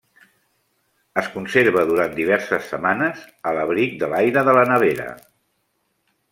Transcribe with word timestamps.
Es 1.21 1.27
conserva 1.33 1.83
durant 1.91 2.15
diverses 2.21 2.65
setmanes 2.71 3.21
a 3.51 3.55
l'abric 3.59 3.95
de 4.05 4.11
l'aire 4.15 4.47
de 4.51 4.59
la 4.61 4.65
nevera. 4.75 5.07